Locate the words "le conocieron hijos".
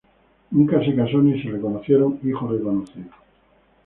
1.51-2.49